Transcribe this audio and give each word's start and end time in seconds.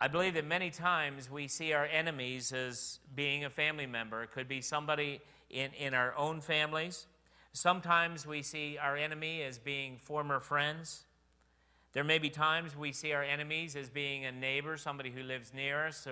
I 0.00 0.06
believe 0.06 0.34
that 0.34 0.46
many 0.46 0.70
times 0.70 1.28
we 1.28 1.48
see 1.48 1.72
our 1.72 1.84
enemies 1.84 2.52
as 2.52 3.00
being 3.16 3.44
a 3.44 3.50
family 3.50 3.86
member. 3.86 4.22
It 4.22 4.30
could 4.30 4.46
be 4.46 4.60
somebody 4.60 5.20
in, 5.50 5.72
in 5.72 5.92
our 5.92 6.14
own 6.16 6.40
families. 6.40 7.06
Sometimes 7.52 8.24
we 8.24 8.42
see 8.42 8.78
our 8.78 8.96
enemy 8.96 9.42
as 9.42 9.58
being 9.58 9.98
former 9.98 10.38
friends. 10.38 11.02
There 11.94 12.04
may 12.04 12.18
be 12.18 12.30
times 12.30 12.76
we 12.76 12.92
see 12.92 13.12
our 13.12 13.24
enemies 13.24 13.74
as 13.74 13.88
being 13.88 14.24
a 14.24 14.30
neighbor, 14.30 14.76
somebody 14.76 15.10
who 15.10 15.24
lives 15.24 15.52
near 15.52 15.88
us, 15.88 16.06